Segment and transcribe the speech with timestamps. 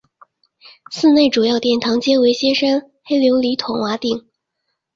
[0.91, 4.27] 寺内主要殿堂皆为歇山黑琉璃筒瓦顶。